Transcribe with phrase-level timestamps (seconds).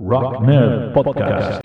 [0.00, 1.60] Rock Nerd Podcast.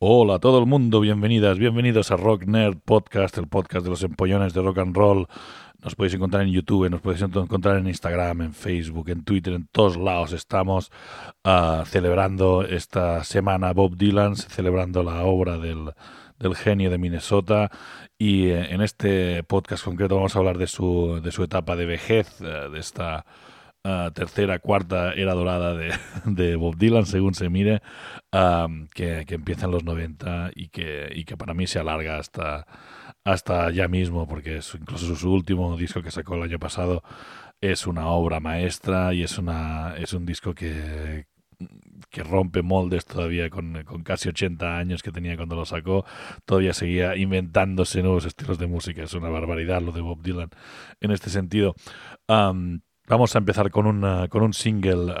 [0.00, 4.02] Hola a todo el mundo, bienvenidas, bienvenidos a Rock Nerd Podcast, el podcast de los
[4.02, 5.26] empollones de rock and roll.
[5.84, 9.66] Nos podéis encontrar en YouTube, nos podéis encontrar en Instagram, en Facebook, en Twitter, en
[9.66, 10.32] todos lados.
[10.32, 10.90] Estamos
[11.44, 15.92] ah, celebrando esta semana Bob Dylan, celebrando la obra del,
[16.38, 17.70] del genio de Minnesota.
[18.16, 21.84] Y eh, en este podcast concreto vamos a hablar de su, de su etapa de
[21.84, 23.26] vejez, eh, de esta
[23.84, 25.92] uh, tercera, cuarta era dorada de,
[26.24, 27.82] de, Bob Dylan, según se mire,
[28.32, 32.16] um, que, que, empieza en los 90 y que, y que para mí se alarga
[32.16, 32.66] hasta,
[33.24, 37.02] hasta ya mismo, porque incluso su último disco que sacó el año pasado
[37.60, 41.26] es una obra maestra y es, una, es un disco que,
[42.10, 46.04] que rompe moldes todavía con, con, casi 80 años que tenía cuando lo sacó,
[46.44, 50.50] todavía seguía inventándose nuevos estilos de música, es una barbaridad lo de Bob Dylan
[51.00, 51.74] en este sentido.
[53.06, 55.12] Vamos a empezar con, una, con un single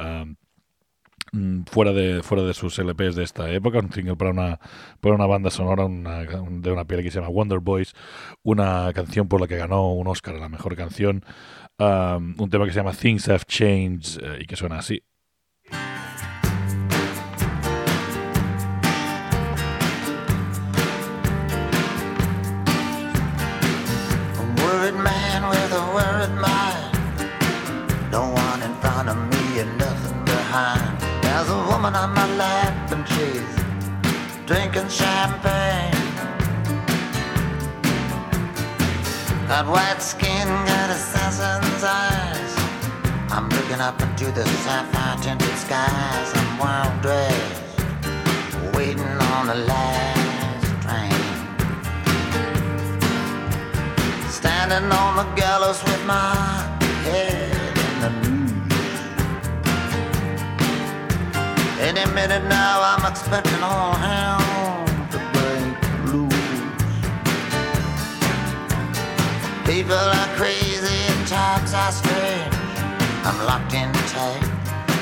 [1.70, 4.60] fuera, de, fuera de sus LPs de esta época, un single para una,
[5.00, 7.94] para una banda sonora una, de una piel que se llama Wonder Boys,
[8.42, 11.24] una canción por la que ganó un Oscar a la mejor canción,
[11.78, 15.02] um, un tema que se llama Things Have Changed uh, y que suena así.
[34.46, 35.92] Drinking champagne.
[39.48, 42.54] Got white skin, got assassin's eyes.
[43.30, 46.32] I'm looking up into the sapphire tinted skies.
[46.34, 47.62] I'm well dressed,
[48.74, 51.24] waiting on the last train.
[54.30, 56.34] Standing on the gallows with my
[57.04, 57.54] head
[62.12, 65.76] Minute now, I'm expecting all hell to break
[66.12, 66.60] loose.
[69.66, 72.54] People are crazy and times are strange.
[73.26, 74.48] I'm locked in tight,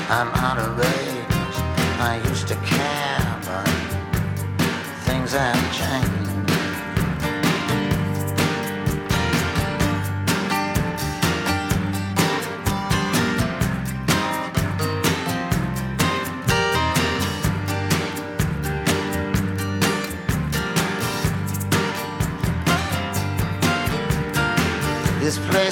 [0.09, 1.55] I'm out of range.
[2.01, 3.67] I used to care, but
[5.05, 6.32] things have changed.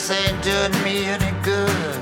[0.01, 2.01] This ain't doing me any good.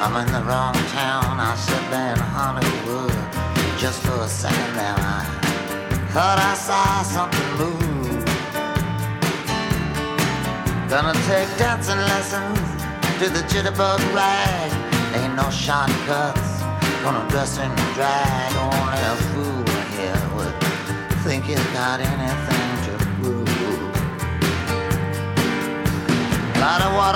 [0.00, 1.40] I'm in the wrong town.
[1.40, 3.10] I said there in Hollywood.
[3.76, 5.26] Just for a second there, I
[6.14, 8.24] thought I saw something move.
[10.88, 12.60] Gonna take dancing lessons
[13.18, 14.70] to the jitterbug rag.
[15.16, 16.62] Ain't no shortcuts.
[17.02, 18.52] Gonna dress in drag.
[18.62, 20.54] Only a fool here would
[21.24, 22.47] think he's got anything.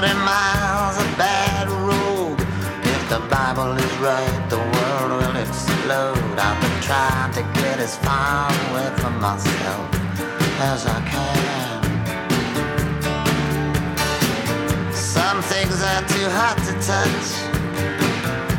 [0.00, 2.38] 40 miles of bad road.
[2.84, 6.38] If the Bible is right, the world will explode.
[6.38, 9.88] I've been trying to get as far away from myself
[10.70, 11.82] as I can.
[14.94, 17.28] Some things are too hot to touch.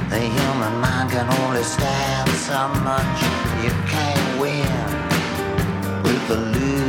[0.10, 3.20] The human mind can only stand so much.
[3.64, 4.76] You can't win
[6.04, 6.89] with the losing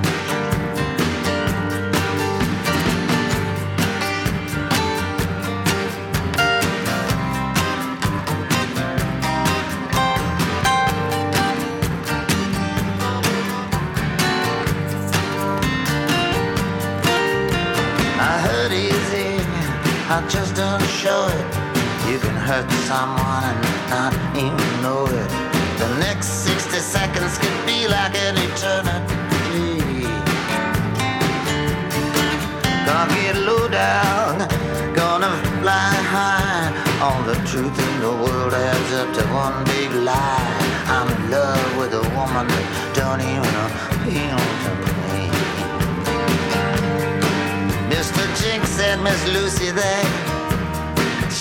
[42.49, 44.71] A don't even appeal to
[45.13, 45.29] me.
[47.93, 48.23] Mr.
[48.41, 50.01] Jinx and Miss Lucy, they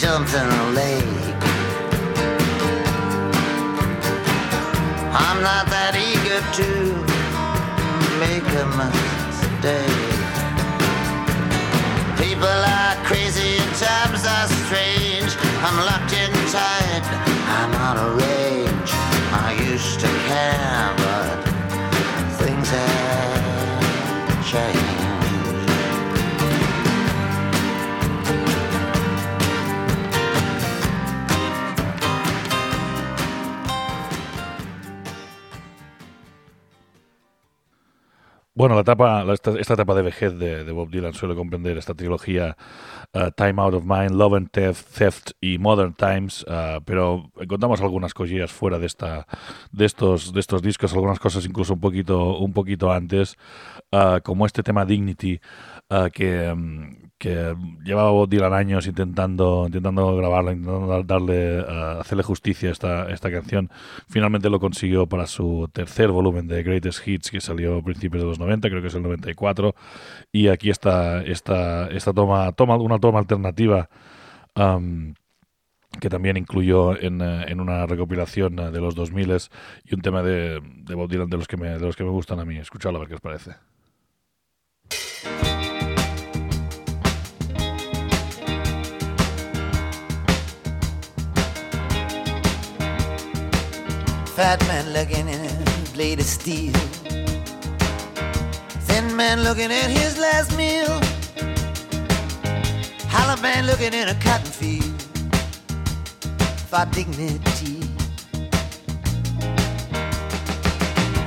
[0.00, 1.20] jumped in the lake.
[5.12, 6.68] I'm not that eager to
[8.20, 9.99] make a mistake.
[38.54, 42.56] Bueno, la etapa, la- esta, etapa de vejez de Bob Dylan suele comprender esta trilogía
[43.12, 47.80] eh, Time Out of Mind, Love and Theft, Theft y Modern Times, eh, pero encontramos
[47.80, 49.26] algunas cosillas fuera de esta,
[49.72, 53.36] de estos, de estos discos, algunas cosas incluso un poquito, un poquito antes,
[53.90, 55.40] eh, como este tema Dignity,
[56.12, 61.64] que, mm, que llevaba Bob Dylan años intentando, intentando grabarla, intentando dar- darle, eh,
[62.00, 63.70] hacerle justicia a esta, esta canción.
[64.08, 68.28] Finalmente lo consiguió para su tercer volumen de Greatest Hits que salió a principios de
[68.28, 69.74] los 90, creo que es el 94.
[70.32, 73.90] Y aquí está esta, esta toma, toma, una toma alternativa
[74.54, 75.14] am,
[76.00, 79.50] que también incluyó en, eh, en una recopilación eh, de los 2000
[79.84, 82.10] y un tema de, de Bob Dylan de los, que me, de los que me
[82.10, 82.58] gustan a mí.
[82.58, 83.52] Escuchadlo a ver qué os parece.
[94.40, 96.72] Fat man looking in a blade of steel.
[98.88, 100.98] Thin man looking at his last meal.
[103.10, 105.02] Hollow man looking in a cotton field
[106.70, 107.80] for dignity.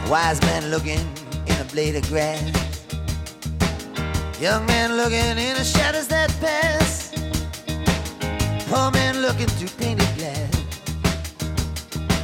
[0.10, 1.06] Wise man looking
[1.46, 2.42] in a blade of grass.
[4.42, 7.12] Young man looking in the shadows that pass.
[8.70, 10.53] Poor man looking through painted glass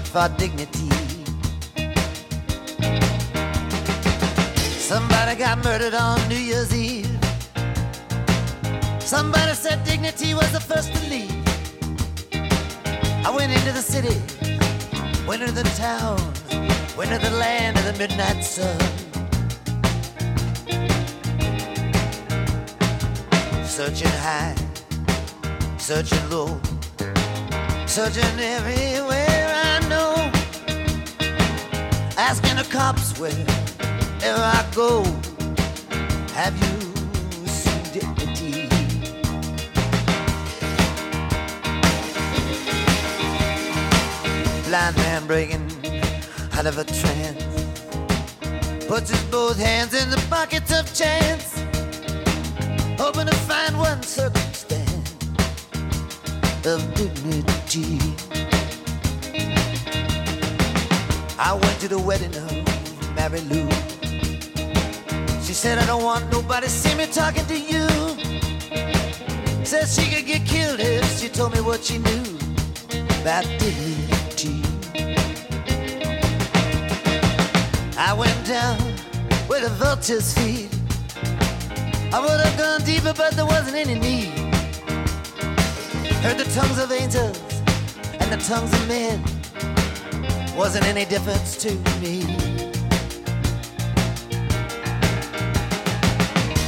[0.09, 0.89] for dignity.
[4.79, 7.07] Somebody got murdered on New Year's Eve.
[8.99, 11.31] Somebody said dignity was the first to leave.
[13.23, 14.17] I went into the city,
[15.27, 16.17] went into the town,
[16.97, 18.79] went to the land of the midnight sun.
[23.63, 24.55] Searching high,
[25.77, 26.59] searching low,
[27.85, 29.58] searching everywhere
[29.89, 30.13] know.
[32.17, 35.03] Asking the cops wherever I go,
[36.33, 36.75] have you
[37.47, 38.69] seen dignity?
[44.67, 45.65] Blind man breaking
[46.53, 47.43] out of a trance,
[48.87, 51.59] puts his both hands in the pockets of chance,
[52.99, 55.15] hoping to find one circumstance
[56.65, 58.28] of dignity.
[61.41, 63.65] I went to the wedding of Mary Lou.
[65.41, 67.87] She said, I don't want nobody see me talking to you.
[69.63, 72.23] Said she could get killed if she told me what she knew
[73.21, 74.61] about dignity.
[77.97, 78.77] I went down
[79.47, 80.69] where the vultures feed.
[82.13, 84.33] I would have gone deeper, but there wasn't any need.
[86.21, 87.39] Heard the tongues of angels
[88.19, 89.23] and the tongues of men
[90.59, 92.19] wasn't any difference to me.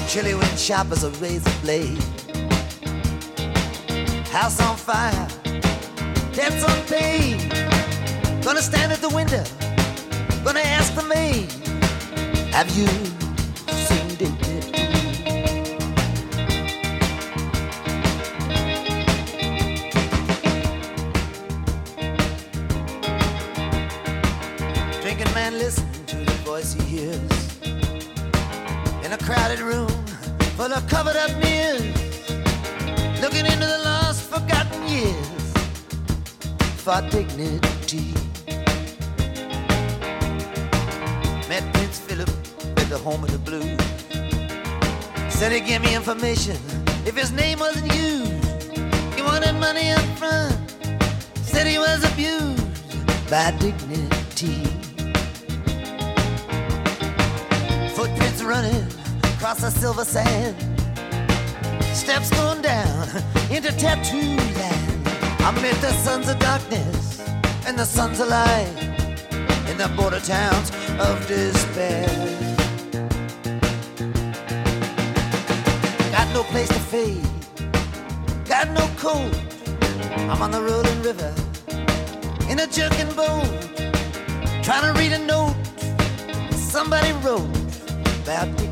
[0.08, 2.02] Chilly wind sharp as a razor blade.
[4.30, 5.28] House on fire,
[6.32, 7.50] debts on pain.
[8.42, 9.44] Gonna stand at the window,
[10.46, 11.52] gonna ask the maid,
[12.54, 13.21] Have you
[37.28, 38.14] dignity.
[41.48, 42.30] Met Prince Philip
[42.78, 43.80] at the home of the blues.
[45.32, 46.58] Said he'd give me information
[47.06, 48.76] if his name wasn't used.
[49.16, 50.58] He wanted money up front.
[51.44, 54.64] Said he was abused by dignity.
[57.96, 58.88] Footprints running
[59.36, 60.56] across the silver sand.
[61.94, 63.08] Steps going down
[63.52, 64.51] into tattoo land.
[65.52, 67.20] I met the sons of darkness
[67.68, 68.74] and the sons of light
[69.70, 72.08] in the border towns of despair.
[76.14, 77.28] Got no place to fade,
[78.46, 79.36] got no coat.
[80.32, 81.34] I'm on the rolling river
[82.50, 83.52] in a jerking boat,
[84.64, 85.58] trying to read a note
[86.56, 87.50] somebody wrote
[88.24, 88.71] about dignity.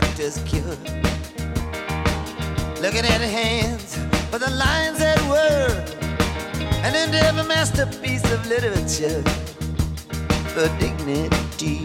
[0.00, 0.78] Doctor's cure.
[2.82, 3.94] Looking at hands
[4.30, 5.72] for the lines that were.
[6.84, 9.22] And into every masterpiece of literature
[10.52, 11.78] for dignity.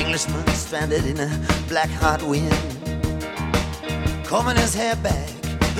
[0.00, 1.30] Englishman stranded in a
[1.68, 2.52] black hot wind.
[4.24, 5.30] Combing his hair back,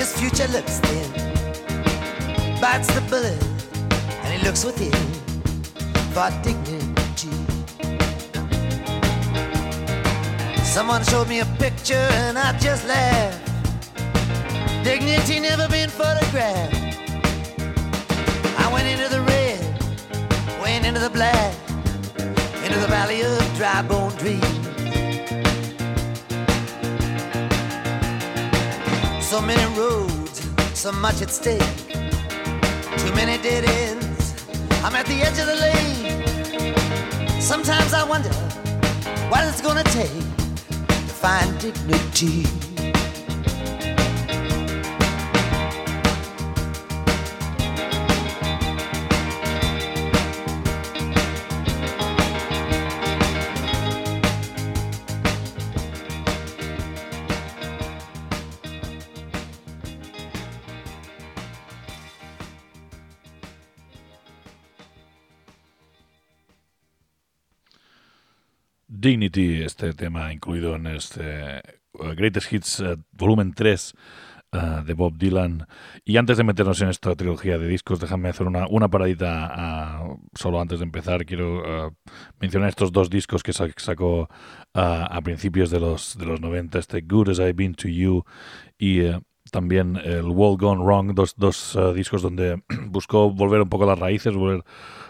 [0.00, 1.10] his future looks thin.
[2.60, 3.42] Bites the bullet,
[4.22, 4.92] and he looks within
[6.14, 6.67] for dignity.
[10.78, 13.50] Someone showed me a picture and I just laughed.
[14.84, 16.72] Dignity never been photographed.
[18.56, 19.58] I went into the red,
[20.62, 21.52] went into the black,
[22.64, 24.46] into the valley of dry bone dreams.
[29.26, 31.88] So many roads, so much at stake.
[32.98, 34.46] Too many dead ends.
[34.84, 36.22] I'm at the edge of the lane.
[37.40, 38.32] Sometimes I wonder
[39.28, 40.27] what it's gonna take
[41.18, 42.67] find dignity.
[69.08, 71.62] Dignity, este tema incluido en este
[71.94, 73.94] uh, Greatest Hits uh, volumen 3
[74.52, 75.66] uh, de Bob Dylan.
[76.04, 80.60] Y antes de meternos en esta trilogía de discos, déjame hacer una, una paradita solo
[80.60, 81.24] antes de empezar.
[81.24, 81.96] Quiero
[82.38, 84.28] mencionar estos dos discos que sacó
[84.74, 88.24] a principios de los, de los 90, este Good As I've Been To You
[88.78, 89.04] y
[89.50, 93.98] también el World Gone Wrong, dos, dos discos donde buscó volver un poco a las
[93.98, 94.64] raíces, volver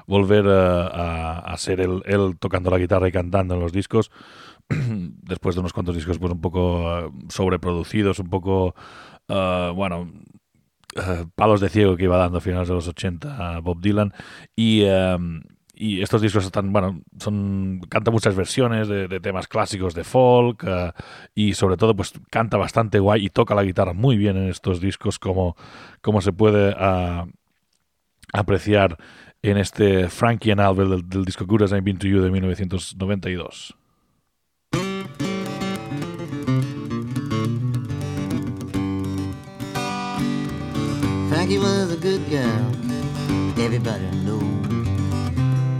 [0.08, 4.10] volver a, a, a ser él, tocando la guitarra y cantando en los discos,
[4.68, 8.74] después de unos cuantos discos pues un poco uh, sobreproducidos, un poco,
[9.28, 10.10] uh, bueno,
[10.96, 14.12] uh, palos de ciego que iba dando a finales de los 80 Bob Dylan.
[14.56, 14.82] Y...
[14.84, 15.42] Um,
[15.80, 20.90] y estos discos están, bueno, son canta muchas versiones de, temas clásicos de folk uh,
[21.36, 24.80] y sobre todo pues canta bastante guay y toca la guitarra muy bien en estos
[24.80, 25.56] discos como,
[26.02, 27.30] como se puede uh,
[28.32, 28.96] apreciar
[29.40, 32.30] en este Frankie and Albert del, del disco Good As I've Been To You de
[32.32, 33.74] 1992.
[41.28, 44.77] Frankie was a good girl, everybody knows.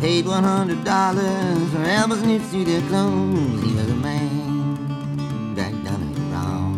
[0.09, 3.63] Paid one hundred dollars for Elvis new studio clothes.
[3.63, 6.75] He was a man that done it wrong.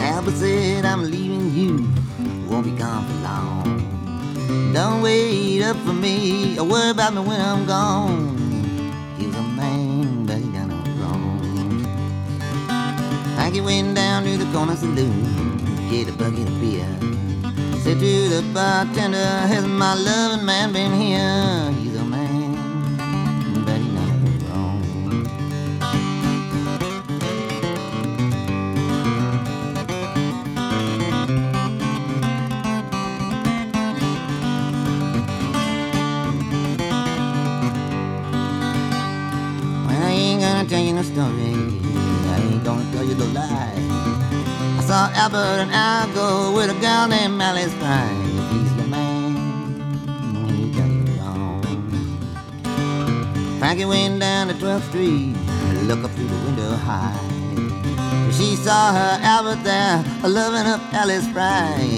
[0.00, 1.88] Albert said, "I'm leaving you,
[2.48, 4.72] won't be gone for long.
[4.74, 8.36] Don't wait up for me, or worry about me when I'm gone."
[9.16, 11.38] He was a man, he done it wrong.
[13.36, 15.14] Frankie went down to the corner saloon,
[15.90, 16.90] get a bucket of beer.
[17.82, 21.72] Say to the bartender, has my loving man been here?
[21.80, 22.54] He's a man,
[23.64, 24.82] but he nothing wrong.
[39.86, 41.54] Well, I ain't gonna tell you no story.
[42.28, 43.69] I ain't gonna tell you the lie.
[44.90, 48.10] I saw Albert and Al go with a gal named Alice Pride.
[48.50, 49.78] He's the man.
[50.50, 51.62] He it wrong.
[53.60, 57.14] Frankie went down to 12th Street, and look up through the window high.
[58.32, 61.89] She saw her Albert there, a loving up Alice Pride.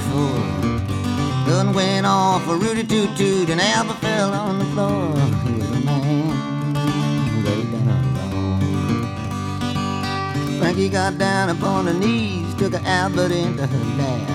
[0.00, 1.46] 44.
[1.46, 5.14] Gun went off a Rudy toot toot and Albert fell on the floor.
[5.44, 6.74] He was a man,
[7.46, 7.86] he done
[8.32, 8.58] wrong.
[10.58, 14.28] Frankie got down upon her knees, took Albert into her lap.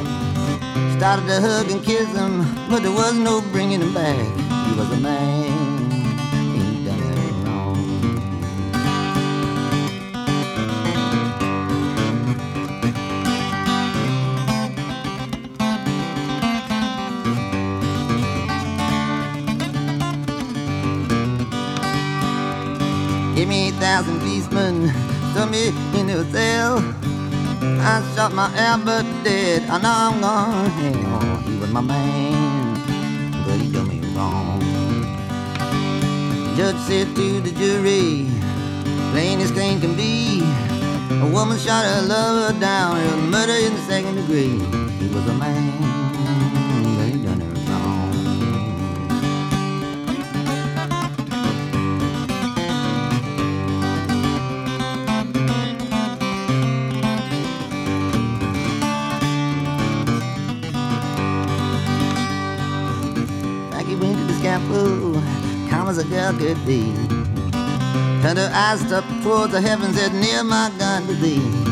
[0.98, 4.16] Started to hug and kiss him, but there was no bringing him back.
[4.68, 5.59] He was a man,
[23.40, 24.90] Give me a thousand policemen,
[25.32, 26.80] throw me in a cell.
[27.80, 31.38] I shot my Albert dead, I know I'm gone hell.
[31.48, 32.74] He was my man,
[33.46, 34.60] but he done me wrong.
[36.58, 38.28] Judge said to the jury,
[39.14, 40.42] plain as plain can be,
[41.24, 44.60] a woman shot her lover down, it was murder in the second degree.
[45.00, 46.09] He was a man,
[66.40, 66.94] could be.
[68.22, 71.69] Turned her eyes up towards the heavens, said, Near my God to thee.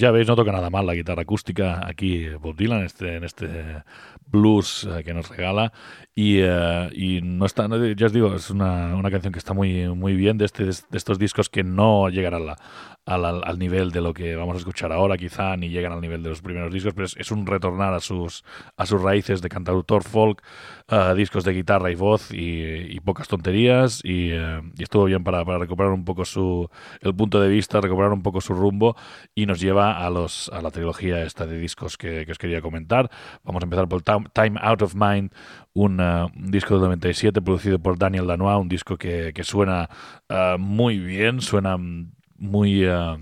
[0.00, 3.24] Pues ya veis, no toca nada mal la guitarra acústica aquí Bob Dylan este, en
[3.24, 3.82] este
[4.24, 5.74] blues eh, que nos regala.
[6.14, 9.90] Y, eh, y no está, no- ya os digo, es una, canción que está muy,
[9.90, 12.56] muy bien de, este, de estos discos que no llegan a la-
[13.06, 16.22] al, al- nivel de lo que vamos a escuchar ahora quizá, ni llegan al nivel
[16.22, 18.44] de los primeros discos, pero es, es un retornar a sus,
[18.76, 20.42] a sus raíces de cantautor folk,
[20.88, 25.24] eh, discos de guitarra y voz y, y pocas tonterías y, eh, y estuvo bien
[25.24, 26.68] para, para recuperar un poco su,
[27.00, 28.96] el punto de vista, recuperar un poco su rumbo
[29.34, 33.10] y nos lleva a, los, a la trilogía esta de discos que, os quería comentar.
[33.44, 35.32] Vamos a empezar por Time, Out of Mind,
[35.72, 39.88] un, eh, disco de 97 producido por Daniel Lanois, un disco que, que suena
[40.58, 42.84] muy bien, suena mm, muy...
[42.84, 43.18] eh,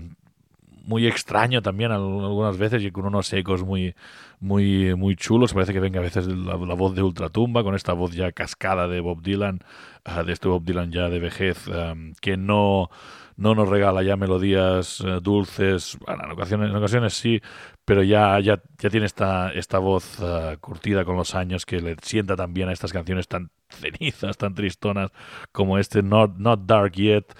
[0.85, 3.95] muy extraño también al- algunas veces y con unos ecos muy
[4.39, 5.53] muy muy chulos.
[5.53, 8.87] Parece que venga a veces la, la voz de Ultratumba con esta voz ya cascada
[8.87, 9.59] de Bob Dylan
[10.05, 12.89] ah, de este Bob Dylan ya de vejez am, que no
[13.37, 15.97] no nos regala ya melodías eh, dulces.
[16.05, 17.41] Bueno, en ocasiones en ocasiones sí
[17.85, 21.95] pero ya ya ya tiene esta esta voz ah, curtida con los años que le
[22.01, 25.11] sienta también a estas canciones tan cenizas tan tristonas
[25.51, 27.35] como este Not Not Dark Yet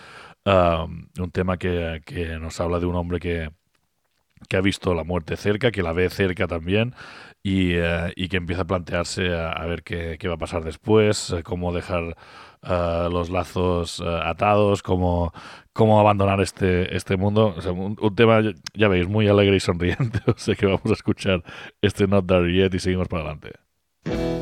[0.49, 3.49] Un tema que, que nos habla de un hombre que,
[4.47, 6.95] que ha visto la muerte cerca, que la ve cerca también
[7.43, 10.63] y, eh, y que empieza a plantearse a, a ver qué, qué va a pasar
[10.63, 12.15] después, eh, cómo dejar
[12.63, 15.33] eh, los lazos atados, cómo,
[15.73, 17.53] cómo abandonar este, este mundo.
[17.57, 18.41] O sea, un, un tema,
[18.73, 20.19] ya veis, muy alegre y sonriente.
[20.27, 21.43] o sea que vamos a escuchar
[21.81, 24.38] este Not There Yet y seguimos para adelante.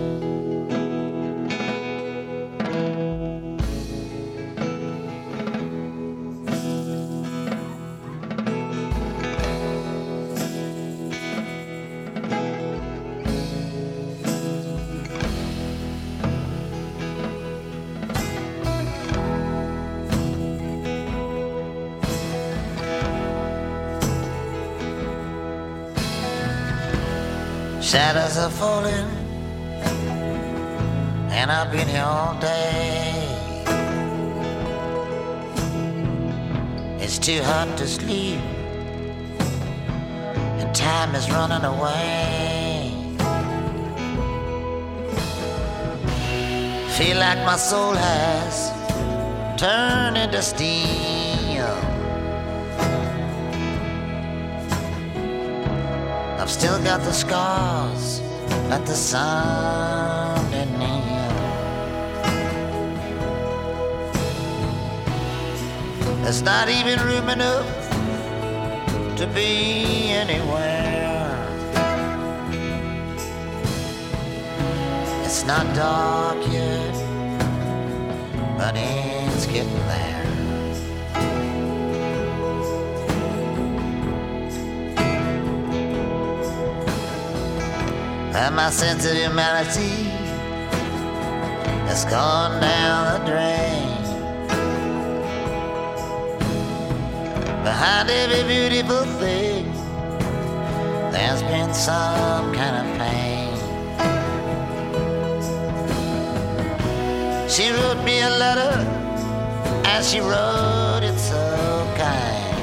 [31.50, 33.24] And I've been here all day.
[37.00, 38.42] It's too hot to sleep,
[40.60, 42.92] and time is running away.
[46.98, 48.54] Feel like my soul has
[49.58, 51.64] turned into steam.
[56.42, 58.20] I've still got the scars
[58.70, 60.17] that the sun
[66.28, 67.66] There's not even room enough
[69.16, 71.32] to be anywhere.
[75.24, 76.96] It's not dark yet,
[78.58, 80.26] but it's getting there.
[88.36, 90.10] And my sense of humanity
[91.88, 93.87] has gone down the drain.
[97.68, 99.66] Behind every beautiful thing,
[101.12, 103.52] there's been some kind of pain.
[107.50, 108.74] She wrote me a letter,
[109.84, 111.44] and she wrote it so
[111.98, 112.58] kind.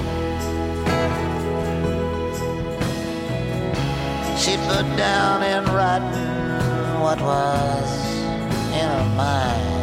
[4.40, 7.90] She put down in writing what was
[8.72, 9.73] in her mind.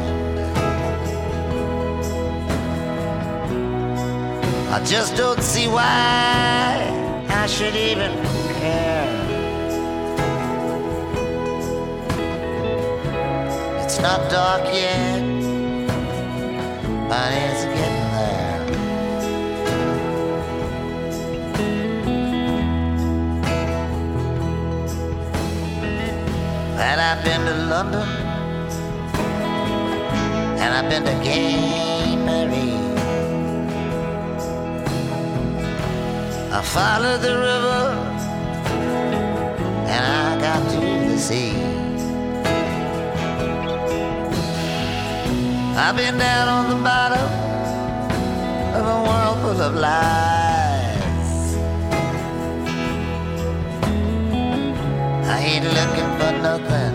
[4.74, 8.14] I just don't see why I should even
[8.62, 9.12] care.
[13.84, 15.20] It's not dark yet,
[17.10, 18.62] but it's getting there.
[26.80, 28.08] And I've been to London,
[30.62, 33.01] and I've been to gay Paree.
[36.54, 37.82] I followed the river,
[39.88, 41.56] and I got to the sea.
[45.78, 47.30] I've been down on the bottom
[48.76, 51.56] of a world full of lies.
[55.34, 56.94] I ain't looking for nothing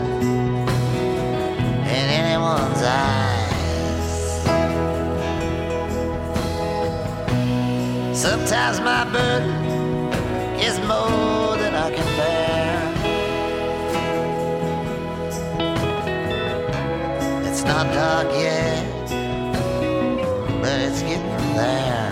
[1.94, 3.25] in anyone's eyes.
[8.28, 9.50] Sometimes my burden
[10.58, 12.76] is more than I can bear.
[17.48, 18.84] It's not dark yet,
[20.60, 22.05] but it's getting there.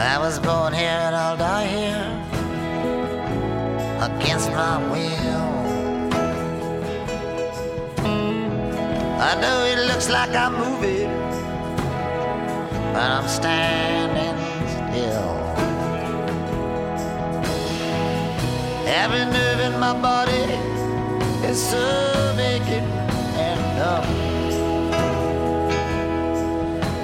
[0.00, 2.06] I was born here and I'll die here
[4.00, 5.50] against my will.
[9.20, 11.12] I know it looks like I'm moving,
[12.94, 14.38] but I'm standing
[14.74, 15.36] still.
[19.02, 20.46] Every nerve in my body
[21.46, 22.88] is so vacant
[23.46, 24.06] and numb.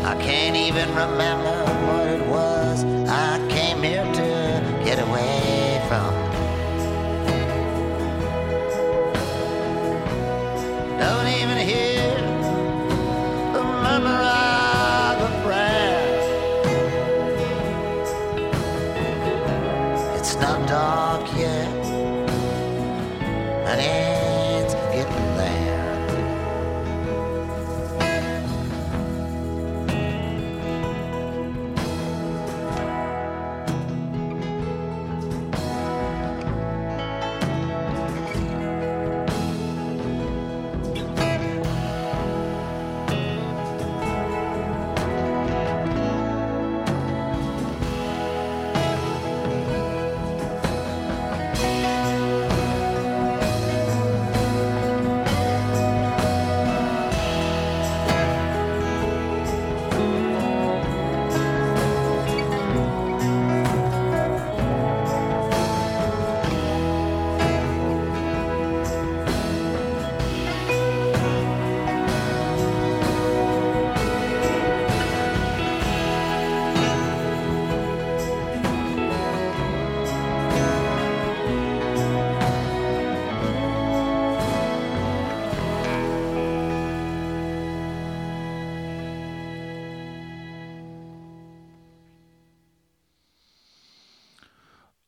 [0.06, 1.56] I can't even remember
[1.86, 2.55] what it was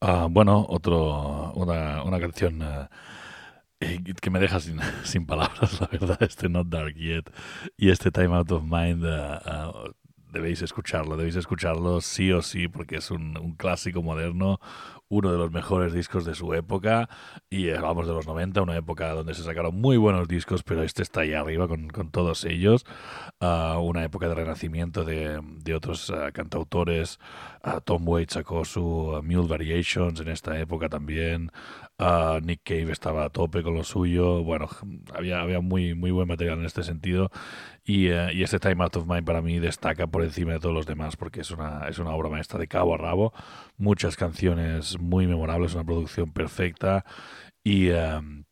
[0.01, 2.63] Ah, bueno, otro, una, una canción
[3.81, 7.31] eh, que me deja sin, sin, palabras, la verdad, este Not Dark Yet
[7.77, 9.05] y este Time Out of Mind.
[9.05, 9.93] Uh,
[10.33, 14.61] debéis escucharlo, debéis escucharlo sí o sí, porque es un, un, clásico moderno,
[15.09, 17.09] uno de los mejores discos de su época,
[17.49, 21.03] y hablamos de los 90, una época donde se sacaron muy buenos discos, pero este
[21.03, 22.85] está ahí arriba con, con todos ellos,
[23.41, 27.19] uh, una época de renacimiento de, de otros uh, cantautores,
[27.65, 31.51] uh, Tom Waits sacó su Mule Variations en esta época también,
[32.43, 34.69] Nick Cave estaba a tope con lo suyo, bueno,
[35.15, 37.31] había, había muy, muy buen material en este sentido,
[37.85, 40.87] y, y este Time Out of Mind para mí destaca por encima de todos los
[40.87, 43.33] demás, porque es una, es una obra maestra de cabo a rabo,
[43.77, 47.05] muchas canciones muy memorables, una producción perfecta
[47.65, 48.45] y, um,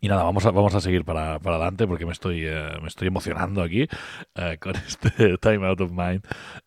[0.00, 2.88] y nada, vamos a, vamos a seguir para, para adelante porque me estoy, uh, me
[2.88, 3.84] estoy emocionando aquí
[4.36, 6.22] uh, con este Time Out of Mind,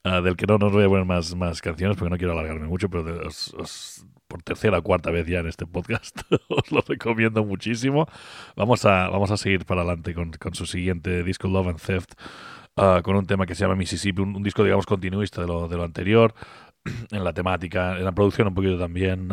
[0.06, 2.34] uh, del que no, no os voy a poner más, más canciones porque no quiero
[2.34, 6.72] alargarme mucho, pero os, os, por tercera o cuarta vez ya en este podcast os
[6.72, 8.08] lo recomiendo muchísimo.
[8.56, 12.14] Vamos a, vamos a seguir para adelante con, con su siguiente disco Love and Theft.
[13.04, 15.84] Con un tema que se llama Mississippi, un, disco, digamos, continuista de lo, de lo
[15.84, 16.34] anterior,
[17.12, 19.30] en la temática, en la producción un poquito también.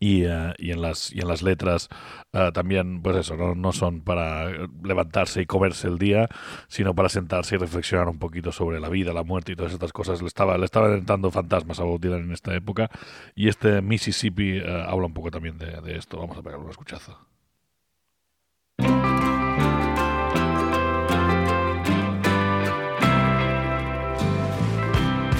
[0.00, 1.88] Y, uh, y, en las, y en las letras
[2.32, 4.48] uh, también, pues eso, no, no, son para
[4.84, 6.28] levantarse y comerse el día,
[6.68, 9.92] sino para sentarse y reflexionar un poquito sobre la vida, la muerte y todas estas
[9.92, 10.20] cosas.
[10.22, 12.90] Le estaba, le estaba entrando fantasmas a Bob Dylan en esta época
[13.34, 16.18] y este Mississippi uh, habla un poco también de, de esto.
[16.18, 17.18] Vamos a pegar un escuchazo.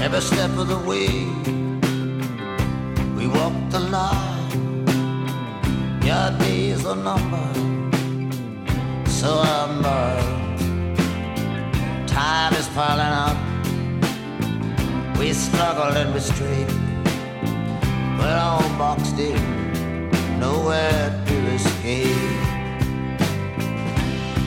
[0.08, 1.26] Every step of the way,
[3.14, 4.86] we walk the line.
[6.02, 8.34] Your days are numbered,
[9.06, 10.16] so am I.
[12.06, 13.36] Time is piling up.
[15.18, 16.72] We struggle and we straight.
[18.18, 19.38] We're all boxed in,
[20.40, 22.46] nowhere to escape.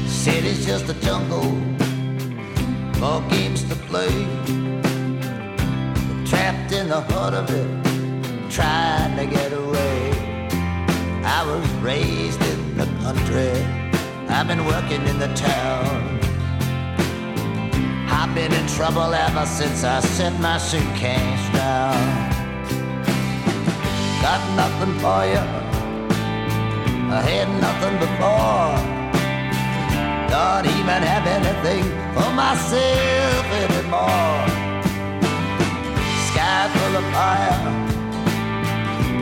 [0.08, 1.52] City's just a jungle,
[3.00, 4.71] more games to play
[6.52, 7.70] trapped in the heart of it,
[8.52, 10.12] trying to get away.
[11.24, 13.54] I was raised in the country,
[14.28, 16.20] I've been working in the town.
[18.10, 22.02] I've been in trouble ever since I set my suitcase down.
[24.22, 25.46] Got nothing for you,
[27.18, 28.74] I had nothing before.
[30.34, 31.84] Don't even have anything
[32.16, 34.51] for myself anymore
[36.70, 37.64] full of fire,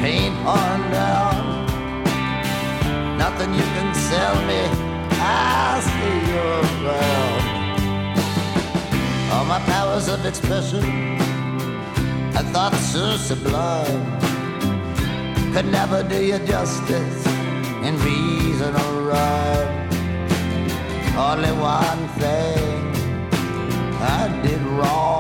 [0.01, 1.37] paint on down.
[3.17, 4.61] Nothing you can sell me,
[5.19, 6.45] I'll see you
[6.85, 7.41] around.
[9.31, 10.83] All my powers of expression,
[12.39, 14.03] I thought so sublime,
[15.53, 17.25] could never do you justice
[17.85, 19.89] in reason or rhyme.
[21.17, 22.79] Only one thing
[24.01, 25.18] I did wrong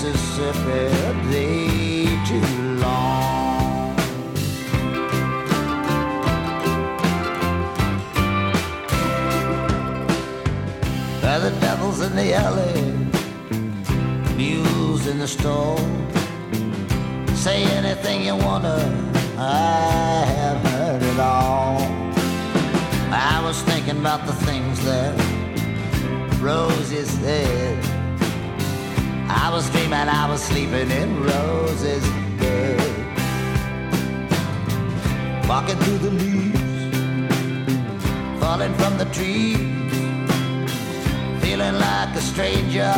[0.00, 2.40] Mississippi a day too
[2.78, 3.96] long.
[11.20, 12.80] By the devil's in the alley,
[14.36, 15.78] mules in the stall.
[17.34, 18.78] Say anything you wanna,
[19.36, 21.80] I have heard it all.
[23.10, 25.18] I was thinking about the things that
[26.40, 27.97] Rosie said.
[29.28, 32.06] I was dreaming I was sleeping in Rose's
[32.38, 32.80] bed.
[35.46, 36.60] Walking through the leaves,
[38.40, 39.58] falling from the trees,
[41.42, 42.92] feeling like a stranger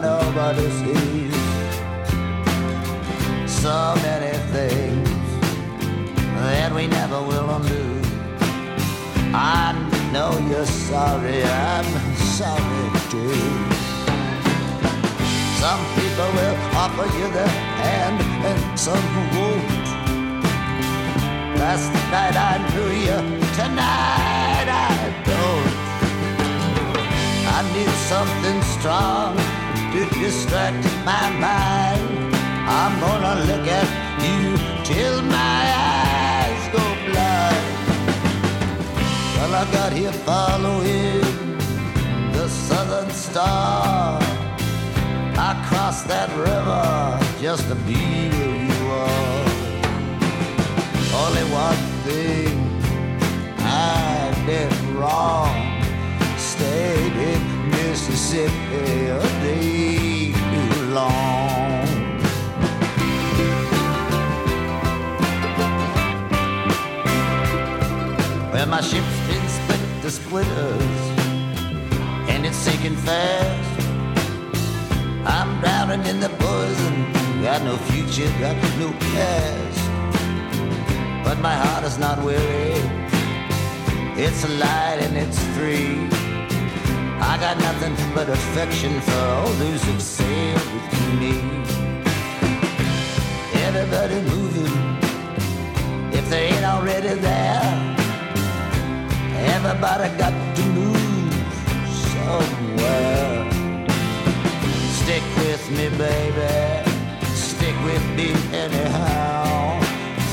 [0.00, 1.34] nobody sees.
[3.62, 5.08] So many things
[6.40, 7.84] that we never will undo.
[9.34, 9.72] I
[10.12, 13.73] know you're sorry, I'm sorry too.
[15.64, 19.64] Some people will offer you their hand and some won't.
[21.58, 23.18] Last night I knew you,
[23.60, 24.98] tonight I
[25.30, 25.72] don't.
[27.56, 29.38] I need something strong
[29.94, 32.34] to distract my mind.
[32.80, 33.88] I'm gonna look at
[34.26, 34.42] you
[34.84, 35.62] till my
[35.96, 37.64] eyes go blind.
[39.34, 41.24] Well, I got here following
[42.34, 44.23] the southern star.
[45.36, 47.94] I crossed that river just to be
[48.30, 49.44] where you are.
[51.22, 52.54] Only one thing
[53.58, 55.54] I did wrong.
[56.38, 61.84] Stayed in Mississippi a day too long.
[68.52, 71.00] Well, my ship's been split to splitters,
[72.30, 73.73] and it's sinking fast.
[75.60, 76.94] Drowning in the poison,
[77.42, 79.80] got no future, got no past.
[81.24, 82.80] But my heart is not weary,
[84.16, 86.08] it's light and it's free.
[87.20, 90.88] I got nothing but affection for all those who've sailed with
[91.20, 91.34] me.
[93.66, 94.74] Everybody moving,
[96.12, 97.94] if they ain't already there.
[99.54, 101.34] Everybody got to move
[102.12, 103.33] somewhere.
[105.14, 106.90] Stick with me, baby.
[107.36, 109.78] Stick with me anyhow.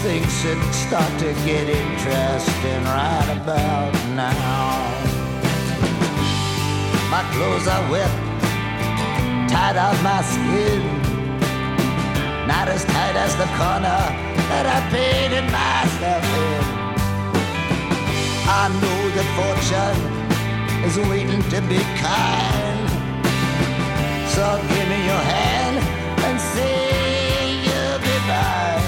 [0.01, 4.89] Things should start to get interesting right about now.
[7.11, 8.09] My clothes are wet,
[9.51, 10.81] tied up my skin.
[12.47, 14.01] Not as tight as the corner
[14.49, 16.65] that I painted myself in.
[18.49, 19.99] I know that fortune
[20.83, 22.70] is waiting to be kind.
[24.35, 25.77] So give me your hand
[26.25, 26.81] and say
[28.05, 28.87] be mine.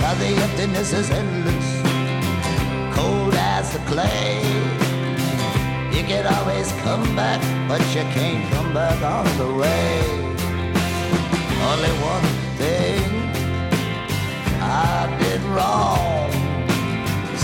[0.00, 1.68] Now the emptiness is endless,
[2.94, 4.42] cold as the clay.
[5.96, 10.02] You can always come back, but you can't come back on the way.
[11.70, 12.28] Only one
[12.60, 13.08] thing
[14.60, 16.30] I did wrong.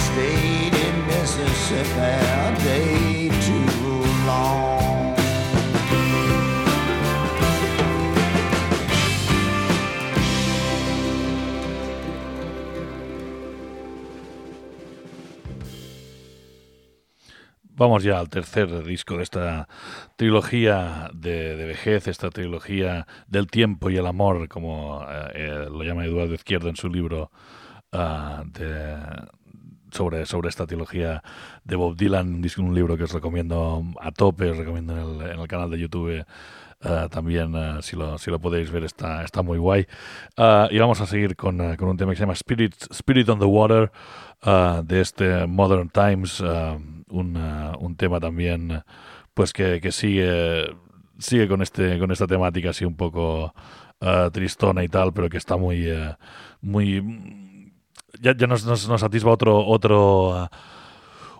[0.07, 4.70] Stayed in Mississippi a day too long.
[17.81, 19.67] Vamos ya al tercer disco de esta
[20.17, 25.83] trilogía de, de vejez, esta trilogía del tiempo y el amor, como eh, eh, lo
[25.83, 27.31] llama Eduardo Izquierdo en su libro
[27.91, 28.99] ah, de,
[29.93, 31.23] sobre, sobre esta trilogía
[31.65, 35.71] de Bob Dylan, un, libro que os recomiendo a tope, os recomiendo en el, canal
[35.71, 36.11] de YouTube.
[36.83, 39.87] eh, también, eh, si, lo, si lo podéis ver, está, está muy guay.
[40.37, 43.39] Ah, y vamos a seguir con, con un tema que se llama Spirit, Spirit on
[43.39, 43.91] the Water,
[44.43, 46.43] ah, de este Modern Times,
[47.11, 47.37] un,
[47.97, 48.83] tema también eh,
[49.35, 50.75] pues que, que sigue,
[51.19, 53.55] sigue con, este, con esta temática así un poco
[54.01, 55.87] ah, tristona y tal, pero que está muy...
[55.87, 56.15] eh,
[56.63, 57.03] muy
[58.21, 60.51] ya, ya nos, nos, nos atisba otro otro ah,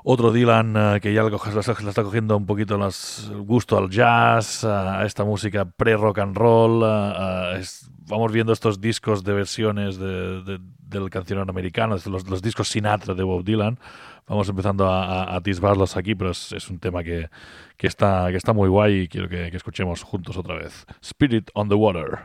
[0.03, 5.05] otro Dylan ah, que ya le, está- cogiendo un poquito el gusto al jazz, a
[5.05, 6.83] esta música pre-rock and roll.
[6.85, 12.29] ah, ah, es- vamos viendo estos discos de versiones de- de- del cancionero americano, los,
[12.29, 13.79] los discos Sinatra de Bob Dylan.
[14.31, 15.37] Vamos empezando a, a-
[15.97, 17.29] aquí, pero es, es un tema que,
[17.77, 20.87] que, está, que está muy guay y quiero que, que escuchemos juntos otra vez.
[21.03, 22.21] Spirit on the Water.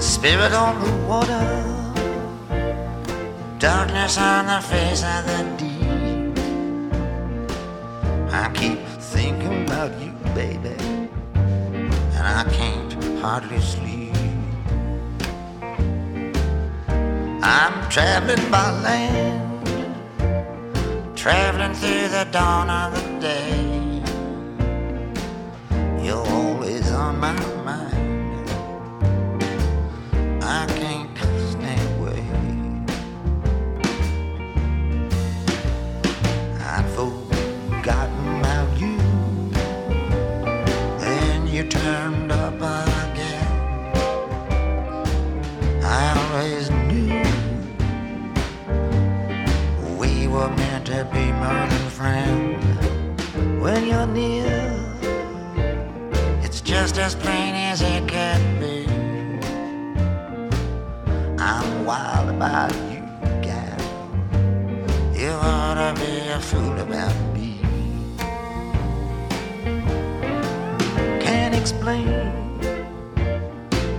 [0.00, 1.69] Spirit on the water,
[3.60, 6.38] darkness on the face of the deep.
[8.32, 10.74] I keep thinking about you, baby,
[12.16, 14.14] and I can't hardly sleep.
[17.42, 19.66] I'm traveling by land,
[21.14, 24.02] traveling through the dawn of the day.
[26.02, 27.89] You're always on my mind.
[50.90, 52.64] To be more than friends.
[53.62, 54.74] When you're near,
[56.42, 58.86] it's just as plain as it can be.
[61.38, 63.02] I'm wild about you,
[63.40, 63.78] gal.
[65.14, 67.60] You ought to be a fool about me.
[71.20, 72.58] Can't explain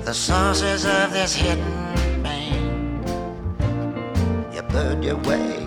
[0.03, 3.01] the sources of this hidden pain.
[4.53, 5.60] You burned your way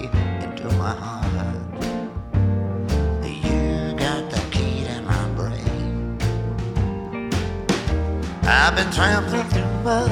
[8.66, 10.10] I've been trampling through mud,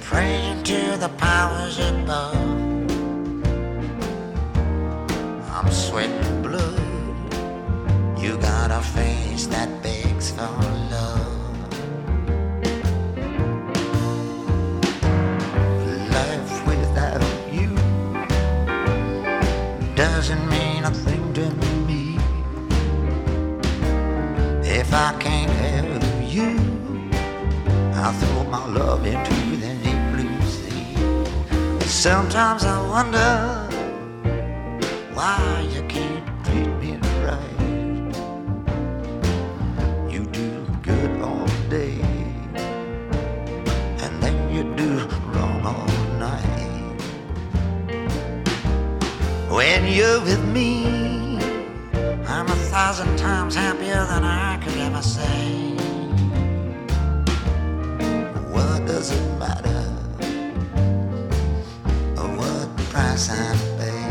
[0.00, 2.36] praying to the powers above.
[5.50, 6.78] I'm sweating blood.
[8.16, 10.46] You got a face that begs for
[10.94, 11.58] love.
[16.14, 17.22] Life without
[17.52, 17.74] you
[19.96, 21.50] doesn't mean a thing to
[21.88, 22.18] me.
[24.62, 25.35] If I can't.
[28.66, 30.96] My love into the deep blue sea.
[31.86, 33.68] Sometimes I wonder
[35.14, 37.58] why you can't treat me right.
[40.12, 42.00] You do good all day,
[44.02, 45.86] and then you do wrong all
[46.18, 47.00] night.
[49.50, 51.38] When you're with me,
[52.26, 55.75] I'm a thousand times happier than I could ever say.
[58.96, 59.82] What does it matter?
[62.38, 64.04] What price I pay?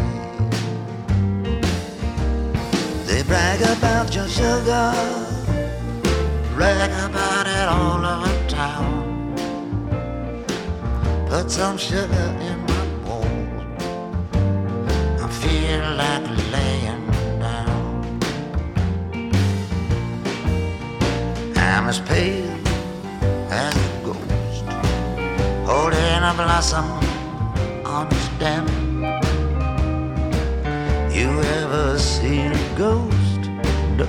[3.08, 4.94] They brag about your sugar,
[6.54, 9.34] brag about it all over town.
[11.30, 13.26] Put some sugar in my bowl.
[15.20, 17.08] I feel like laying
[17.40, 18.20] down.
[21.58, 22.54] I'm as pale
[23.50, 23.85] as
[26.26, 26.86] a blossom
[27.86, 28.66] on a stem.
[31.14, 33.42] You ever seen a ghost?
[34.00, 34.08] No,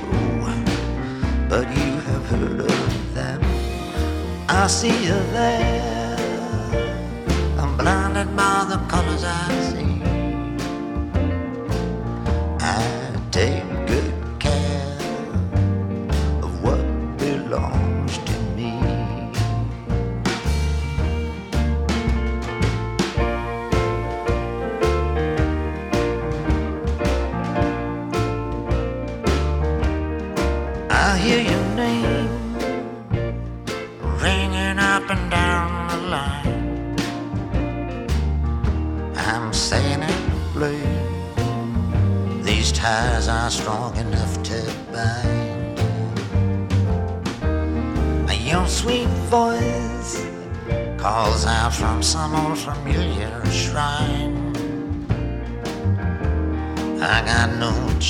[1.49, 3.41] but you have heard of them.
[4.49, 6.17] I see you there.
[7.59, 9.86] I'm blinded by the colors I see.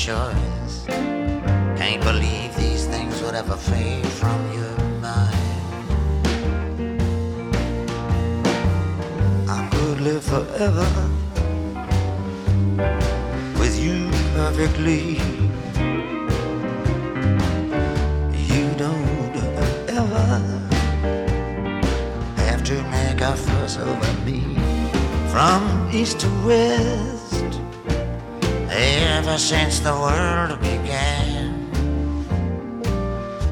[0.07, 0.85] Choice.
[0.87, 5.35] Can't believe these things would ever fade from your mind.
[9.49, 10.87] I could live forever
[13.59, 15.19] with you perfectly.
[18.51, 19.35] You don't
[19.99, 20.29] ever
[22.47, 24.39] have to make a fuss over me
[25.33, 27.36] from east to west.
[28.79, 31.67] Ever since the world began,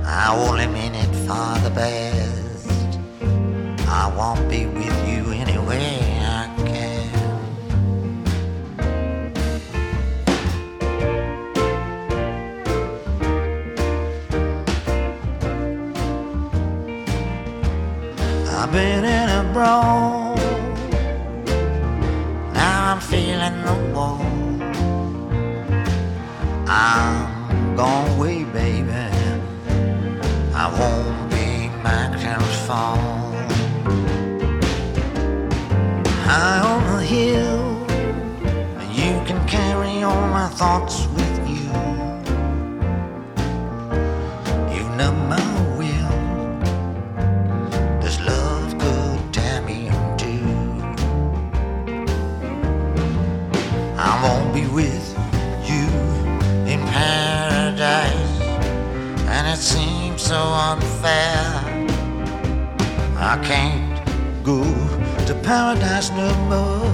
[0.05, 2.99] I only mean it for the best.
[3.87, 7.09] I won't be with you any way I can.
[18.47, 20.35] I've been in a brawl.
[22.53, 24.34] Now I'm feeling the wall.
[26.77, 28.91] I'm gone away, baby.
[30.53, 32.97] I won't be back till fall.
[36.27, 37.63] High on the hill,
[38.91, 41.04] you can carry all my thoughts
[61.05, 61.63] unfair.
[63.17, 64.63] I can't go
[65.25, 66.91] to paradise no more.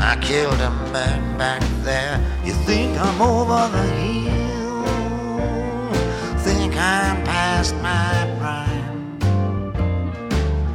[0.00, 2.20] I killed a man back there.
[2.44, 4.84] You think I'm over the hill?
[6.38, 9.18] Think I'm past my prime?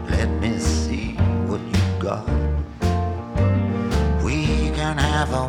[0.09, 1.13] Let me see
[1.47, 2.27] what you got.
[4.23, 5.45] We can have a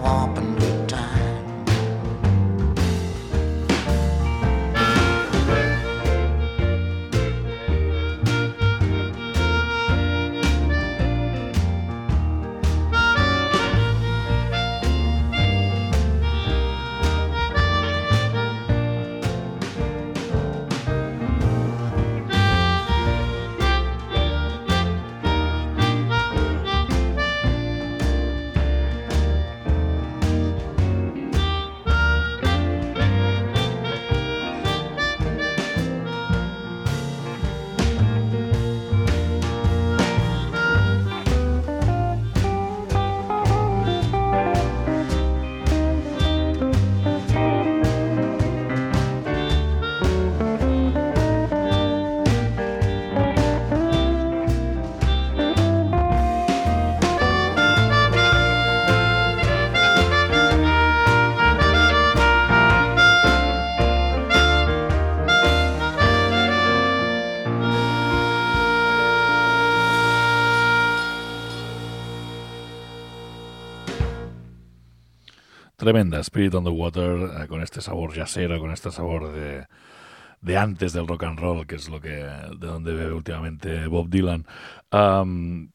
[75.84, 79.66] Tremenda, Spirit on the Water, eh, con este sabor yacero, con este sabor de,
[80.40, 84.08] de antes del rock and roll, que es lo que de donde bebe últimamente Bob
[84.08, 84.46] Dylan.
[84.90, 85.68] Um,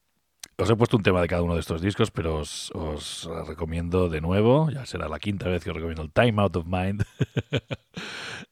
[0.60, 4.08] os he puesto un tema de cada uno de estos discos, pero os, os recomiendo
[4.10, 7.02] de nuevo, ya será la quinta vez que os recomiendo el Time Out of Mind,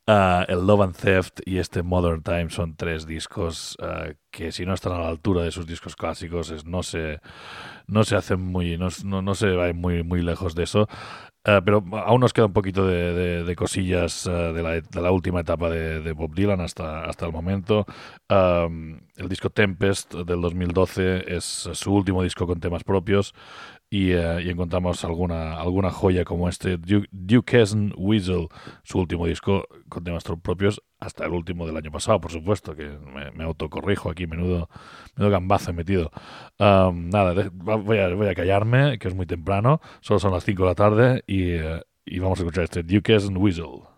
[0.06, 4.64] uh, el Love and Theft y este Modern Time son tres discos uh, que si
[4.64, 7.20] no están a la altura de sus discos clásicos es, no se
[7.86, 10.88] no se hacen muy no, no, no se va muy muy lejos de eso
[11.48, 15.40] Uh, pero aún nos queda un poquito de, cosillas uh, de, la, de, la, última
[15.40, 17.86] etapa de, Bob Dylan hasta, hasta el momento.
[18.28, 23.34] Um, el disco Tempest del 2012 es su último disco con temas propios
[23.88, 28.48] y, uh, y encontramos alguna, alguna joya como este Duke, Duke's Weasel,
[28.82, 32.98] su último disco con temas propios, hasta el último del año pasado, por supuesto, que
[33.34, 34.68] me, autocorrijo aquí, menudo,
[35.16, 36.10] menudo gambazo he metido.
[36.58, 40.62] Um, nada, voy, a, voy a callarme, que es muy temprano, solo son las 5
[40.62, 43.97] de la tarde y, uh, y vamos a escuchar este Duke's Weasel.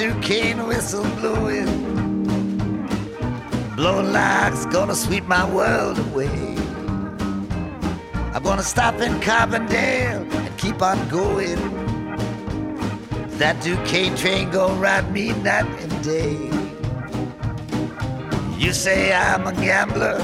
[0.00, 1.68] Duquesne whistle blowing.
[3.76, 6.56] Blowing like it's gonna sweep my world away.
[8.32, 11.60] I'm gonna stop in Carbondale and keep on going.
[13.36, 16.48] That Duquesne train gonna ride me night and day.
[18.56, 20.18] You say I'm a gambler,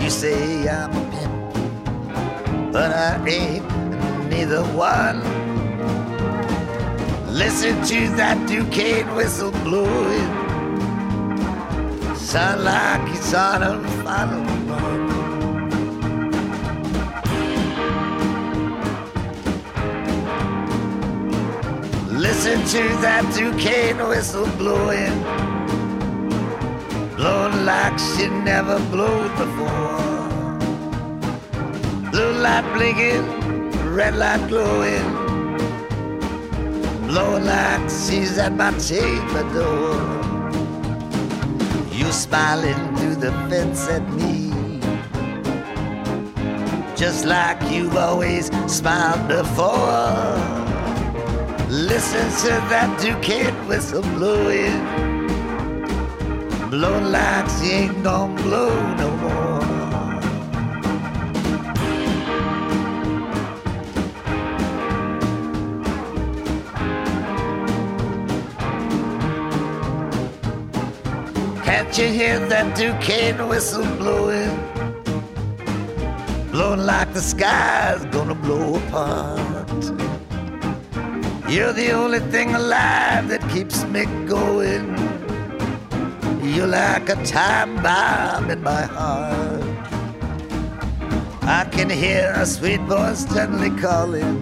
[0.00, 3.64] you say I'm a pimp, but I ain't
[4.28, 5.29] neither one.
[7.40, 10.30] Listen to that Duquesne whistle blowing.
[12.14, 15.00] Sound like it's on a final run.
[22.20, 25.16] Listen to that Duquesne whistle blowing.
[27.16, 30.58] Blowing like she never blowed before.
[32.10, 33.24] Blue light blinking,
[33.94, 35.29] red light glowing
[37.10, 37.44] blowing
[37.90, 39.98] she's at my chamber door.
[41.90, 44.52] You smiling through the fence at me,
[46.96, 50.38] just like you've always smiled before.
[51.68, 54.78] Listen to that Duquesne whistle blowing,
[56.70, 59.29] blowing like she ain't gonna blow no more.
[71.92, 74.56] You hear that Duquesne whistle blowing?
[76.50, 79.68] Blowing like the sky's gonna blow apart.
[81.50, 84.96] You're the only thing alive that keeps me going.
[86.42, 89.64] You're like a time bomb in my heart.
[91.42, 94.40] I can hear a sweet voice gently calling.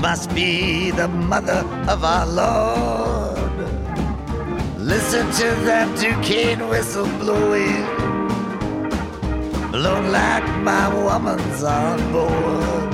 [0.00, 3.11] Must be the mother of our Lord.
[4.92, 7.86] Listen to that Duquesne whistle blowing,
[9.70, 12.92] blown like my woman's on board.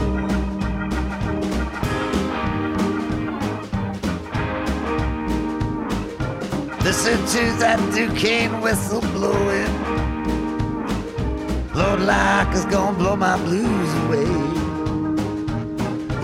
[6.84, 9.74] Listen to that Duquesne whistle blowing,
[11.72, 14.30] blowing like it's gonna blow my blues away.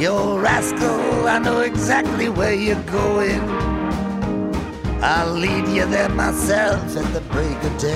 [0.01, 3.54] You rascal, I know exactly where you're going.
[5.07, 7.93] I'll lead you there myself at the break of day.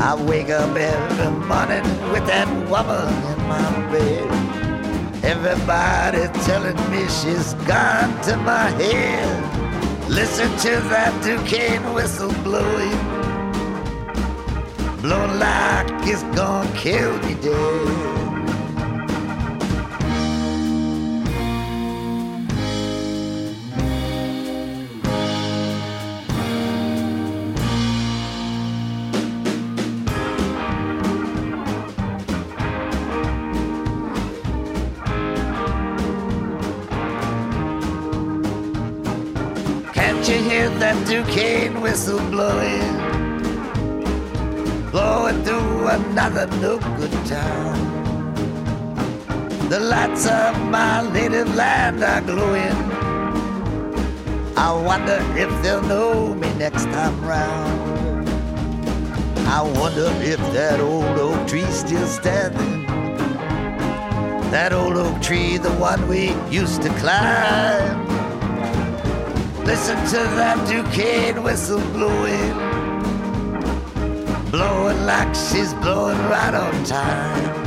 [0.00, 5.22] I wake up every morning with that woman in my bed.
[5.22, 10.08] Everybody telling me she's gone to my head.
[10.08, 12.96] Listen to that Duquesne whistle blowing,
[15.02, 18.25] blowing like it's gonna kill me dead.
[41.06, 42.96] Duquesne whistle blowing,
[44.90, 47.78] blowing through another no good town.
[49.68, 52.74] The lights of my native land are glowing.
[54.56, 58.28] I wonder if they'll know me next time round.
[59.46, 62.84] I wonder if that old oak tree's still standing.
[64.50, 68.05] That old oak tree, the one we used to climb.
[69.66, 72.52] Listen to that Duquesne whistle blowing,
[74.52, 77.65] blowing like she's blowing right on time.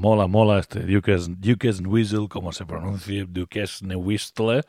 [0.00, 1.82] Mola, mola, este Duques,
[2.30, 4.62] como se pronuncia, Duques Whistle.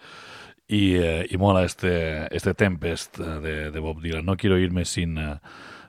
[0.68, 4.26] Y, eh, y mola este, este Tempest eh, de, Bob Dylan.
[4.26, 5.40] No quiero irme sin, eh,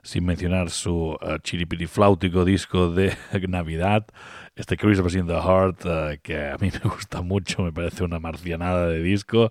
[0.05, 3.17] sin mencionar su uh, chiripirifláutico disco de
[3.49, 4.07] Navidad,
[4.55, 8.21] este Christmas in the Heart, uh, que a mí me gusta mucho, me parece una
[8.21, 9.51] marcianada de disco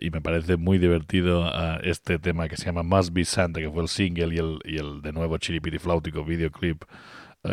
[0.00, 1.50] y me parece muy divertido
[1.82, 4.78] este tema que se llama Must Be Santa, que fue el single y el, y
[4.78, 6.84] el de nuevo chiripirifláutico videoclip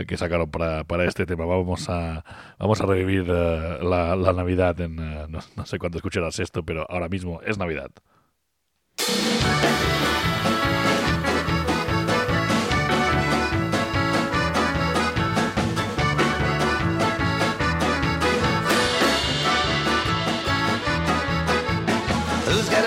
[0.08, 1.46] que sacaron para, para, este tema.
[1.46, 2.24] Vamos a,
[2.60, 5.00] vamos a revivir uh, la, Navidad en...
[5.00, 7.92] Uh, no, no, sé cuándo escucharás esto, pero ahora mismo es Navidad.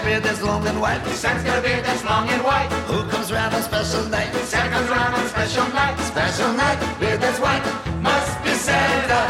[0.07, 1.05] Beard that's long and white?
[1.09, 2.71] Santa's got a beard that's long and white.
[2.91, 4.33] Who comes round on special night?
[4.51, 5.99] Santa comes around on special night.
[5.99, 7.65] Special night, beard that's white.
[8.07, 9.21] Must be Santa,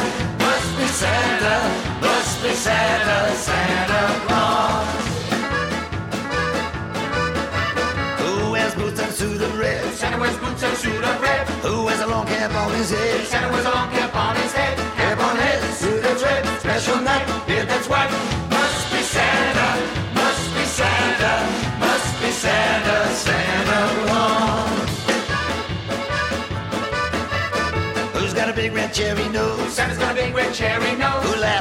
[0.45, 1.57] Must be Santa,
[2.05, 4.89] must be Santa, Santa Claus.
[8.20, 9.83] Who wears boots and suit of red?
[9.95, 11.49] Santa wears boots and suit of red.
[11.64, 13.27] Who wears a long cap on his head?
[13.27, 14.77] Santa wears a long cap on his head.
[15.01, 16.45] Cap on head, suit that's red.
[16.61, 18.45] Special night, beard that's white.
[22.37, 24.70] Santa, Santa Claus.
[28.12, 29.72] Who's got a big red cherry nose?
[29.72, 31.24] Santa's got a big red cherry nose.
[31.24, 31.55] Who laughs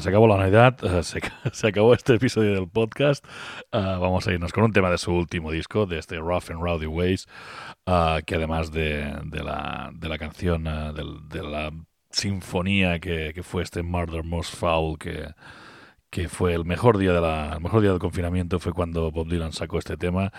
[0.00, 3.24] se acabó la Navidad, se, acabó este episodio del podcast.
[3.72, 6.62] Uh, vamos a irnos con un tema de su último disco, de este Rough and
[6.62, 7.26] Rowdy Ways,
[7.86, 11.72] uh, que además de, la, canción, uh, de, la
[12.10, 17.80] sinfonía que, fue este Murder Most Foul, que, fue el mejor día de la, mejor
[17.80, 20.32] día del confinamiento fue cuando Bob Dylan sacó este tema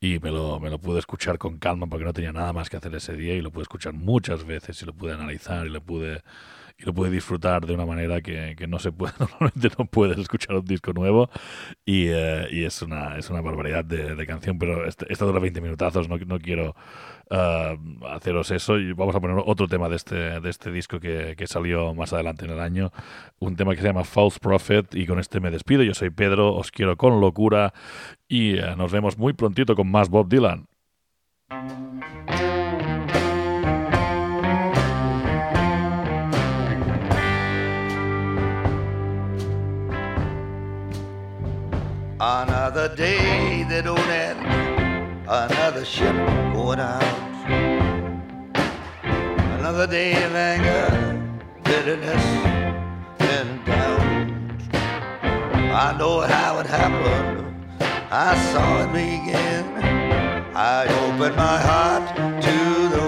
[0.00, 3.14] y me lo pude escuchar con calma porque no tenía nada más que hacer ese
[3.14, 6.22] día y lo pude escuchar muchas veces y lo pude analizar y lo pude
[6.78, 10.16] y lo pude disfrutar de una manera que, que no se puede, normalmente no puedes
[10.18, 11.28] escuchar un disco nuevo
[11.84, 15.60] y, eh, y es una es una barbaridad de, canción, pero este, esta dura 20
[15.60, 16.76] minutazos, no, no quiero
[17.30, 21.34] uh, haceros eso y vamos a poner otro tema de este, de este disco que,
[21.36, 22.92] que, salió más adelante en el año,
[23.38, 26.54] un tema que se llama False Prophet y con este me despido, yo soy Pedro,
[26.54, 27.72] os quiero con locura
[28.28, 30.68] y uh, nos vemos muy prontito con más Bob Dylan.
[42.20, 44.40] Another day that don't end,
[45.28, 46.16] another ship
[46.52, 47.04] going out.
[49.04, 50.90] Another day of anger,
[51.62, 52.24] bitterness,
[53.20, 54.00] and doubt.
[54.74, 57.54] I know how it happened,
[58.10, 59.64] I saw it begin.
[60.56, 63.07] I opened my heart to the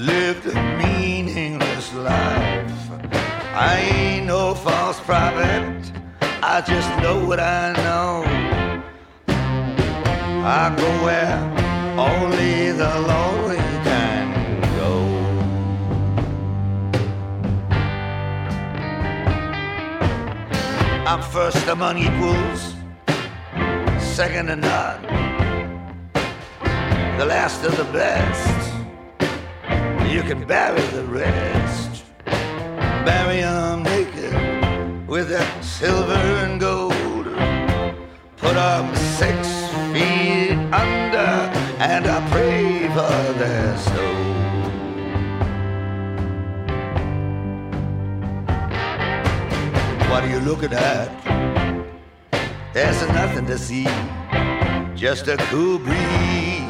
[0.00, 0.46] the unlived,
[0.78, 2.90] meaningless life.
[3.52, 5.92] I ain't no false prophet,
[6.42, 8.24] I just know what I know.
[9.28, 11.38] I go where
[11.98, 14.92] only the lonely can go.
[21.06, 22.74] I'm first among equals,
[23.98, 25.02] second to none,
[27.18, 28.69] the last of the best.
[30.10, 32.02] You can bury the rest,
[33.06, 37.26] bury 'em naked with their silver and gold.
[38.36, 39.38] Put 'em six
[39.92, 41.32] feet under,
[41.78, 44.24] and I pray for their soul.
[50.10, 51.08] What are you looking at?
[52.74, 53.86] There's nothing to see,
[54.96, 56.69] just a cool breeze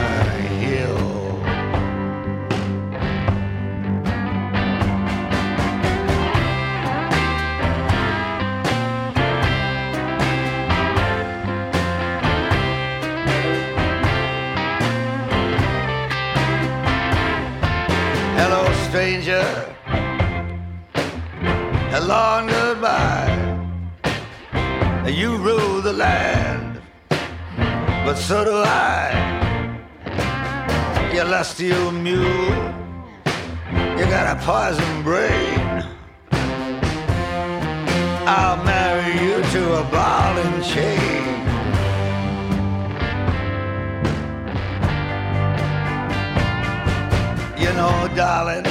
[19.21, 19.75] stranger.
[21.93, 23.37] A long goodbye.
[25.07, 26.81] You rule the land,
[28.05, 29.29] but so do I.
[31.13, 32.73] You lusty old mule,
[33.97, 35.83] you got a poison brain.
[38.25, 41.41] I'll marry you to a ball and chain.
[47.59, 48.70] You know, darling,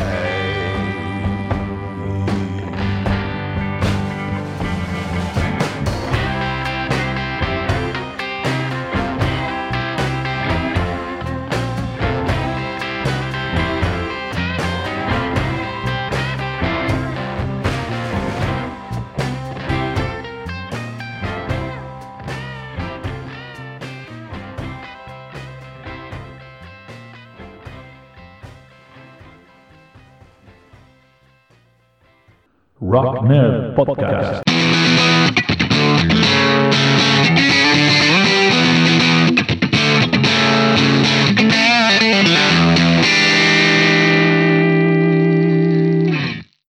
[32.91, 34.40] Rock Nerd Podcast.